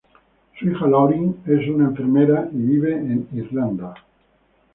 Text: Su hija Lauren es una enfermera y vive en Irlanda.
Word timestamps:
Su 0.57 0.67
hija 0.67 0.87
Lauren 0.87 1.43
es 1.45 1.69
una 1.69 1.89
enfermera 1.89 2.49
y 2.51 2.57
vive 2.57 2.91
en 2.95 3.27
Irlanda. 3.33 3.93